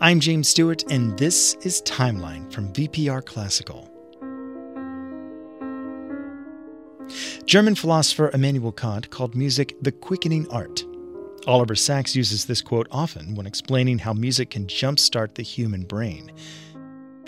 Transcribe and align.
I'm 0.00 0.20
James 0.20 0.48
Stewart, 0.48 0.84
and 0.92 1.18
this 1.18 1.54
is 1.62 1.82
Timeline 1.82 2.52
from 2.52 2.72
VPR 2.72 3.24
Classical. 3.24 3.90
German 7.46 7.74
philosopher 7.74 8.30
Immanuel 8.32 8.70
Kant 8.70 9.10
called 9.10 9.34
music 9.34 9.74
the 9.82 9.90
quickening 9.90 10.48
art. 10.52 10.84
Oliver 11.48 11.74
Sacks 11.74 12.14
uses 12.14 12.44
this 12.44 12.62
quote 12.62 12.86
often 12.92 13.34
when 13.34 13.44
explaining 13.44 13.98
how 13.98 14.12
music 14.12 14.50
can 14.50 14.66
jumpstart 14.66 15.34
the 15.34 15.42
human 15.42 15.82
brain. 15.82 16.30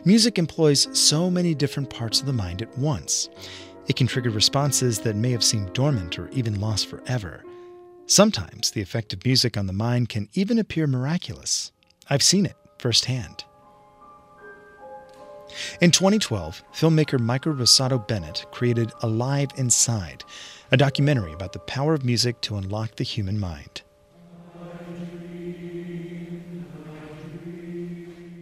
Music 0.05 0.39
employs 0.39 0.87
so 0.97 1.29
many 1.29 1.57
different 1.57 1.91
parts 1.91 2.21
of 2.21 2.27
the 2.27 2.33
mind 2.33 2.63
at 2.63 2.79
once. 2.79 3.31
It 3.89 3.97
can 3.97 4.07
trigger 4.07 4.31
responses 4.31 5.01
that 5.01 5.17
may 5.17 5.33
have 5.33 5.43
seemed 5.43 5.73
dormant 5.73 6.21
or 6.21 6.29
even 6.29 6.61
lost 6.61 6.87
forever. 6.87 7.43
Sometimes 8.07 8.71
the 8.71 8.81
effect 8.81 9.13
of 9.13 9.25
music 9.25 9.57
on 9.57 9.67
the 9.67 9.73
mind 9.73 10.09
can 10.09 10.29
even 10.35 10.61
appear 10.61 10.87
miraculous. 10.87 11.73
I've 12.09 12.23
seen 12.23 12.47
it 12.47 12.55
firsthand. 12.81 13.45
In 15.81 15.91
2012, 15.91 16.63
filmmaker 16.73 17.19
Michael 17.19 17.55
Rossato 17.55 18.07
Bennett 18.07 18.47
created 18.53 18.93
Alive 19.03 19.51
Inside, 19.57 20.25
a 20.71 20.77
documentary 20.77 21.33
about 21.33 21.53
the 21.53 21.59
power 21.59 21.95
of 21.95 22.05
music 22.05 22.41
to 22.43 22.57
unlock 22.57 22.97
the 22.97 23.05
human 23.05 23.39
mind. 23.39 23.83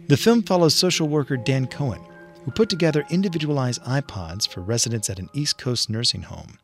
The 0.07 0.17
film 0.17 0.43
follows 0.43 0.73
social 0.73 1.07
worker 1.07 1.37
Dan 1.37 1.67
Cohen, 1.67 2.01
who 2.43 2.51
put 2.51 2.69
together 2.69 3.05
individualized 3.09 3.81
iPods 3.83 4.47
for 4.47 4.61
residents 4.61 5.09
at 5.09 5.19
an 5.19 5.29
East 5.33 5.57
Coast 5.57 5.89
nursing 5.89 6.23
home. 6.23 6.57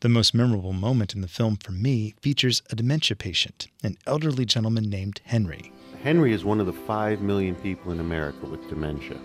The 0.00 0.08
most 0.08 0.34
memorable 0.34 0.72
moment 0.72 1.14
in 1.14 1.22
the 1.22 1.28
film 1.28 1.56
for 1.56 1.72
me 1.72 2.14
features 2.20 2.62
a 2.70 2.76
dementia 2.76 3.16
patient, 3.16 3.68
an 3.82 3.96
elderly 4.06 4.44
gentleman 4.44 4.90
named 4.90 5.20
Henry. 5.24 5.72
Henry 6.02 6.32
is 6.32 6.44
one 6.44 6.60
of 6.60 6.66
the 6.66 6.72
5 6.72 7.20
million 7.20 7.54
people 7.56 7.92
in 7.92 8.00
America 8.00 8.46
with 8.46 8.68
dementia. 8.68 9.18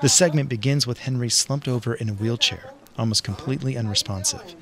The 0.00 0.08
segment 0.08 0.48
begins 0.48 0.86
with 0.86 0.98
Henry 0.98 1.28
slumped 1.28 1.68
over 1.68 1.94
in 1.94 2.08
a 2.08 2.14
wheelchair, 2.14 2.72
almost 2.96 3.24
completely 3.24 3.76
unresponsive. 3.76 4.54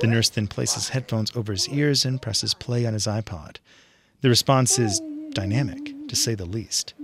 The 0.00 0.06
nurse 0.06 0.28
then 0.28 0.48
places 0.48 0.88
headphones 0.88 1.34
over 1.36 1.52
his 1.52 1.68
ears 1.68 2.04
and 2.04 2.20
presses 2.20 2.54
play 2.54 2.84
on 2.84 2.94
his 2.94 3.06
iPod. 3.06 3.56
The 4.22 4.28
response 4.28 4.78
is 4.78 5.00
dynamic, 5.30 5.94
to 6.08 6.16
say 6.16 6.34
the 6.34 6.44
least. 6.44 6.94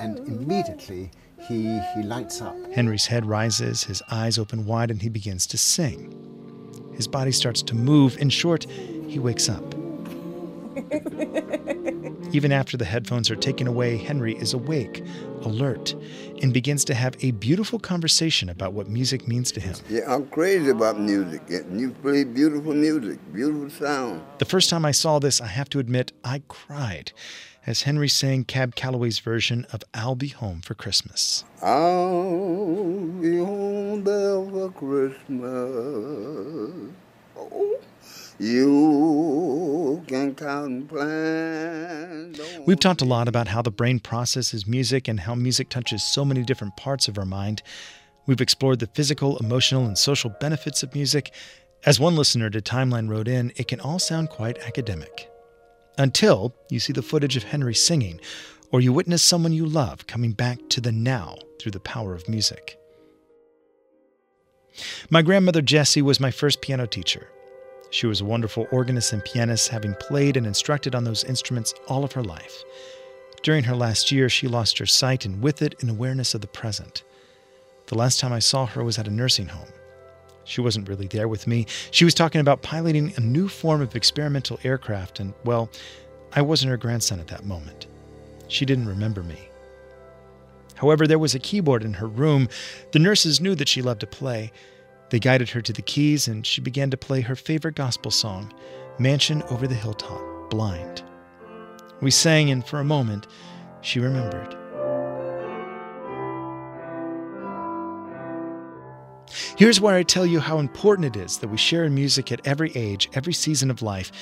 And 0.00 0.18
immediately 0.20 1.10
he, 1.46 1.78
he 1.94 2.02
lights 2.02 2.40
up. 2.40 2.56
Henry's 2.72 3.06
head 3.06 3.26
rises, 3.26 3.84
his 3.84 4.02
eyes 4.10 4.38
open 4.38 4.64
wide, 4.64 4.90
and 4.90 5.02
he 5.02 5.08
begins 5.08 5.46
to 5.48 5.58
sing. 5.58 6.14
His 6.94 7.06
body 7.06 7.32
starts 7.32 7.62
to 7.62 7.74
move. 7.74 8.16
In 8.18 8.30
short, 8.30 8.66
he 9.06 9.18
wakes 9.18 9.48
up. 9.48 9.74
Even 12.32 12.52
after 12.52 12.76
the 12.76 12.84
headphones 12.84 13.30
are 13.30 13.36
taken 13.36 13.66
away, 13.66 13.96
Henry 13.96 14.34
is 14.36 14.52
awake, 14.52 15.02
alert, 15.42 15.94
and 16.42 16.52
begins 16.52 16.84
to 16.84 16.94
have 16.94 17.16
a 17.22 17.30
beautiful 17.32 17.78
conversation 17.78 18.48
about 18.48 18.72
what 18.74 18.88
music 18.88 19.26
means 19.26 19.50
to 19.52 19.60
him. 19.60 19.74
Yeah, 19.88 20.02
I'm 20.12 20.26
crazy 20.26 20.70
about 20.70 21.00
music. 21.00 21.42
And 21.48 21.80
You 21.80 21.90
play 21.90 22.24
beautiful 22.24 22.74
music, 22.74 23.18
beautiful 23.32 23.70
sound. 23.70 24.22
The 24.38 24.44
first 24.44 24.68
time 24.68 24.84
I 24.84 24.92
saw 24.92 25.18
this, 25.18 25.40
I 25.40 25.46
have 25.46 25.68
to 25.70 25.78
admit, 25.78 26.12
I 26.22 26.42
cried 26.48 27.12
as 27.66 27.82
Henry 27.82 28.08
sang 28.08 28.44
Cab 28.44 28.74
Calloway's 28.74 29.18
version 29.18 29.66
of 29.72 29.82
I'll 29.92 30.14
Be 30.14 30.28
Home 30.28 30.60
for 30.60 30.74
Christmas. 30.74 31.44
I'll 31.62 32.96
be 33.20 33.36
home 33.38 34.04
there 34.04 34.42
for 34.50 34.70
Christmas. 34.72 35.50
Oh, 37.36 37.78
you 38.38 38.70
We've 42.66 42.78
talked 42.78 43.02
a 43.02 43.06
lot 43.06 43.28
about 43.28 43.48
how 43.48 43.62
the 43.62 43.70
brain 43.70 43.98
processes 43.98 44.66
music 44.66 45.08
and 45.08 45.20
how 45.20 45.34
music 45.34 45.68
touches 45.68 46.02
so 46.02 46.24
many 46.24 46.42
different 46.42 46.76
parts 46.76 47.08
of 47.08 47.18
our 47.18 47.24
mind. 47.24 47.62
We've 48.26 48.40
explored 48.40 48.78
the 48.78 48.86
physical, 48.88 49.36
emotional, 49.38 49.86
and 49.86 49.96
social 49.96 50.30
benefits 50.40 50.82
of 50.82 50.94
music. 50.94 51.32
As 51.84 51.98
one 51.98 52.16
listener 52.16 52.50
to 52.50 52.60
Timeline 52.60 53.08
wrote 53.08 53.28
in, 53.28 53.52
it 53.56 53.68
can 53.68 53.80
all 53.80 53.98
sound 53.98 54.30
quite 54.30 54.58
academic 54.58 55.30
until 55.96 56.54
you 56.70 56.78
see 56.78 56.92
the 56.92 57.02
footage 57.02 57.36
of 57.36 57.44
Henry 57.44 57.74
singing, 57.74 58.20
or 58.70 58.80
you 58.80 58.92
witness 58.92 59.22
someone 59.22 59.52
you 59.52 59.66
love 59.66 60.06
coming 60.06 60.32
back 60.32 60.58
to 60.68 60.80
the 60.80 60.92
now 60.92 61.36
through 61.58 61.72
the 61.72 61.80
power 61.80 62.14
of 62.14 62.28
music. 62.28 62.78
My 65.10 65.22
grandmother 65.22 65.62
Jessie 65.62 66.02
was 66.02 66.20
my 66.20 66.30
first 66.30 66.60
piano 66.60 66.86
teacher. 66.86 67.28
She 67.90 68.06
was 68.06 68.20
a 68.20 68.24
wonderful 68.24 68.66
organist 68.70 69.12
and 69.12 69.24
pianist, 69.24 69.68
having 69.68 69.94
played 69.94 70.36
and 70.36 70.46
instructed 70.46 70.94
on 70.94 71.04
those 71.04 71.24
instruments 71.24 71.74
all 71.86 72.04
of 72.04 72.12
her 72.12 72.22
life. 72.22 72.64
During 73.42 73.64
her 73.64 73.76
last 73.76 74.12
year, 74.12 74.28
she 74.28 74.48
lost 74.48 74.78
her 74.78 74.86
sight 74.86 75.24
and 75.24 75.40
with 75.40 75.62
it, 75.62 75.82
an 75.82 75.88
awareness 75.88 76.34
of 76.34 76.40
the 76.40 76.46
present. 76.46 77.02
The 77.86 77.96
last 77.96 78.20
time 78.20 78.32
I 78.32 78.40
saw 78.40 78.66
her 78.66 78.84
was 78.84 78.98
at 78.98 79.08
a 79.08 79.10
nursing 79.10 79.48
home. 79.48 79.72
She 80.44 80.60
wasn't 80.60 80.88
really 80.88 81.06
there 81.06 81.28
with 81.28 81.46
me. 81.46 81.66
She 81.90 82.04
was 82.04 82.14
talking 82.14 82.40
about 82.40 82.62
piloting 82.62 83.12
a 83.16 83.20
new 83.20 83.48
form 83.48 83.80
of 83.80 83.94
experimental 83.94 84.58
aircraft, 84.64 85.20
and, 85.20 85.34
well, 85.44 85.70
I 86.32 86.42
wasn't 86.42 86.70
her 86.70 86.76
grandson 86.76 87.20
at 87.20 87.28
that 87.28 87.44
moment. 87.44 87.86
She 88.48 88.64
didn't 88.64 88.88
remember 88.88 89.22
me. 89.22 89.48
However, 90.74 91.06
there 91.06 91.18
was 91.18 91.34
a 91.34 91.38
keyboard 91.38 91.82
in 91.82 91.94
her 91.94 92.06
room. 92.06 92.48
The 92.92 92.98
nurses 92.98 93.40
knew 93.40 93.54
that 93.56 93.68
she 93.68 93.82
loved 93.82 94.00
to 94.00 94.06
play. 94.06 94.52
They 95.10 95.18
guided 95.18 95.50
her 95.50 95.62
to 95.62 95.72
the 95.72 95.82
keys, 95.82 96.28
and 96.28 96.46
she 96.46 96.60
began 96.60 96.90
to 96.90 96.96
play 96.96 97.22
her 97.22 97.34
favorite 97.34 97.74
gospel 97.74 98.10
song, 98.10 98.52
Mansion 98.98 99.42
Over 99.44 99.66
the 99.66 99.74
Hilltop, 99.74 100.50
blind. 100.50 101.02
We 102.00 102.10
sang, 102.10 102.50
and 102.50 102.64
for 102.64 102.78
a 102.78 102.84
moment, 102.84 103.26
she 103.80 104.00
remembered. 104.00 104.54
Here's 109.56 109.80
where 109.80 109.96
I 109.96 110.02
tell 110.02 110.26
you 110.26 110.40
how 110.40 110.58
important 110.58 111.16
it 111.16 111.20
is 111.20 111.38
that 111.38 111.48
we 111.48 111.56
share 111.56 111.84
in 111.84 111.94
music 111.94 112.30
at 112.30 112.46
every 112.46 112.70
age, 112.76 113.08
every 113.14 113.32
season 113.32 113.70
of 113.70 113.82
life. 113.82 114.12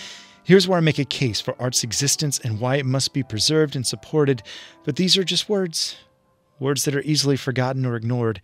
Here's 0.44 0.68
where 0.68 0.78
I 0.78 0.80
make 0.80 0.98
a 0.98 1.04
case 1.04 1.40
for 1.40 1.60
art's 1.60 1.82
existence 1.82 2.38
and 2.38 2.60
why 2.60 2.76
it 2.76 2.86
must 2.86 3.12
be 3.12 3.22
preserved 3.22 3.74
and 3.74 3.86
supported. 3.86 4.42
But 4.84 4.96
these 4.96 5.16
are 5.16 5.24
just 5.24 5.48
words, 5.48 5.96
words 6.60 6.84
that 6.84 6.94
are 6.94 7.02
easily 7.02 7.36
forgotten 7.36 7.84
or 7.84 7.96
ignored. 7.96 8.40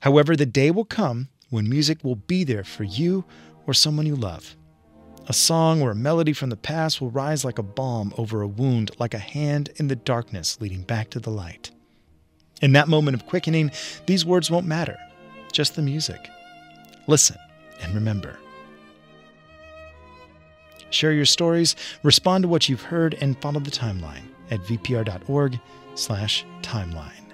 However, 0.00 0.36
the 0.36 0.46
day 0.46 0.70
will 0.70 0.84
come 0.84 1.30
when 1.50 1.68
music 1.68 2.02
will 2.02 2.16
be 2.16 2.44
there 2.44 2.64
for 2.64 2.84
you 2.84 3.24
or 3.66 3.74
someone 3.74 4.06
you 4.06 4.16
love. 4.16 4.56
A 5.28 5.32
song 5.32 5.82
or 5.82 5.90
a 5.90 5.96
melody 5.96 6.32
from 6.32 6.50
the 6.50 6.56
past 6.56 7.00
will 7.00 7.10
rise 7.10 7.44
like 7.44 7.58
a 7.58 7.62
balm 7.62 8.14
over 8.16 8.42
a 8.42 8.46
wound, 8.46 8.92
like 8.98 9.12
a 9.12 9.18
hand 9.18 9.70
in 9.76 9.88
the 9.88 9.96
darkness 9.96 10.60
leading 10.60 10.82
back 10.82 11.10
to 11.10 11.18
the 11.18 11.30
light. 11.30 11.72
In 12.62 12.72
that 12.72 12.88
moment 12.88 13.16
of 13.16 13.26
quickening, 13.26 13.70
these 14.06 14.24
words 14.24 14.50
won't 14.50 14.66
matter, 14.66 14.96
just 15.52 15.74
the 15.74 15.82
music. 15.82 16.30
Listen 17.06 17.36
and 17.82 17.94
remember. 17.94 18.38
Share 20.90 21.12
your 21.12 21.24
stories, 21.24 21.74
respond 22.02 22.42
to 22.42 22.48
what 22.48 22.68
you've 22.68 22.82
heard, 22.82 23.16
and 23.20 23.40
follow 23.40 23.60
the 23.60 23.70
timeline 23.70 24.24
at 24.50 24.60
vpr.org/timeline. 24.60 27.25